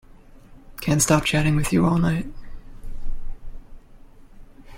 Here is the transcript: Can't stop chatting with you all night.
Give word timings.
Can't 0.79 0.99
stop 0.99 1.25
chatting 1.25 1.55
with 1.55 1.71
you 1.71 1.85
all 1.85 1.99
night. 1.99 2.25